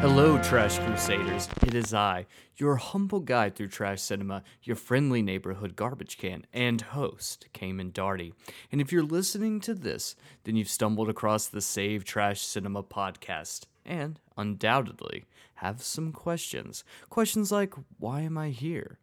[0.00, 1.48] Hello, Trash Crusaders.
[1.62, 2.26] It is I,
[2.56, 8.32] your humble guide through trash cinema, your friendly neighborhood garbage can, and host, Cayman Darty.
[8.72, 13.66] And if you're listening to this, then you've stumbled across the Save Trash Cinema podcast,
[13.84, 15.24] and undoubtedly
[15.56, 16.84] have some questions.
[17.08, 18.98] Questions like Why am I here?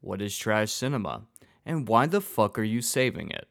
[0.00, 1.22] What is trash cinema?
[1.64, 3.48] And why the fuck are you saving it?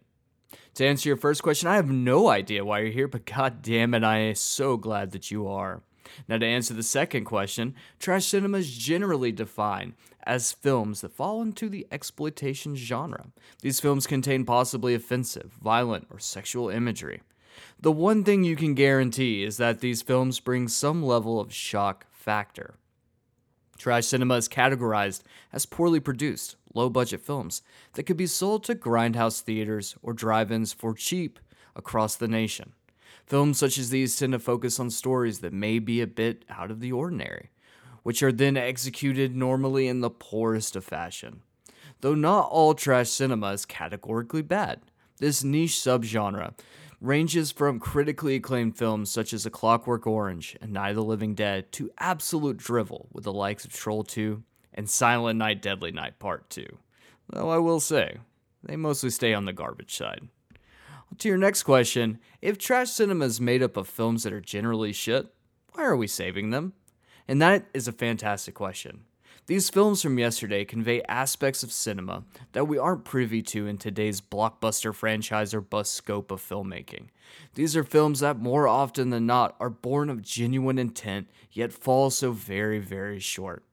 [0.75, 3.93] To answer your first question, I have no idea why you're here, but god damn
[3.93, 5.81] it, I am so glad that you are.
[6.27, 9.93] Now, to answer the second question, trash cinema is generally defined
[10.25, 13.27] as films that fall into the exploitation genre.
[13.61, 17.21] These films contain possibly offensive, violent, or sexual imagery.
[17.79, 22.05] The one thing you can guarantee is that these films bring some level of shock
[22.11, 22.75] factor.
[23.77, 27.61] Trash cinema is categorized as poorly produced, low budget films
[27.93, 31.39] that could be sold to grindhouse theaters or drive ins for cheap
[31.75, 32.73] across the nation.
[33.25, 36.71] Films such as these tend to focus on stories that may be a bit out
[36.71, 37.49] of the ordinary,
[38.03, 41.41] which are then executed normally in the poorest of fashion.
[42.01, 44.81] Though not all trash cinema is categorically bad,
[45.17, 46.53] this niche subgenre
[47.03, 51.35] ranges from critically acclaimed films such as A Clockwork Orange and Night of the Living
[51.35, 54.41] Dead to absolute drivel with the likes of Troll 2
[54.73, 56.65] and Silent Night Deadly Night Part 2.
[57.29, 58.19] Though I will say,
[58.63, 60.29] they mostly stay on the garbage side.
[61.17, 64.93] To your next question, if trash cinema is made up of films that are generally
[64.93, 65.27] shit,
[65.73, 66.71] why are we saving them?
[67.27, 69.01] And that is a fantastic question.
[69.45, 74.21] These films from yesterday convey aspects of cinema that we aren't privy to in today's
[74.21, 77.07] blockbuster franchise or bust scope of filmmaking.
[77.55, 82.09] These are films that more often than not are born of genuine intent, yet fall
[82.09, 83.63] so very, very short.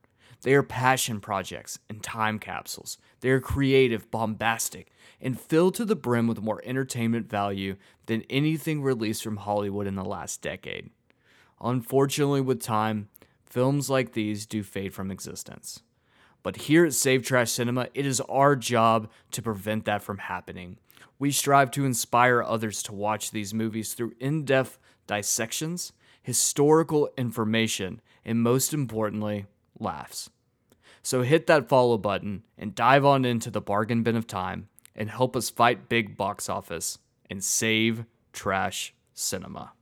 [0.41, 2.97] They are passion projects and time capsules.
[3.21, 7.75] They are creative, bombastic, and filled to the brim with more entertainment value
[8.07, 10.89] than anything released from Hollywood in the last decade.
[11.61, 13.07] Unfortunately, with time,
[13.51, 15.83] films like these do fade from existence.
[16.41, 20.77] But here at Save Trash Cinema, it is our job to prevent that from happening.
[21.19, 25.91] We strive to inspire others to watch these movies through in depth dissections,
[26.23, 29.45] historical information, and most importantly,
[29.79, 30.29] laughs.
[31.03, 35.09] So hit that follow button and dive on into the bargain bin of time and
[35.09, 39.73] help us fight big box office and save trash cinema.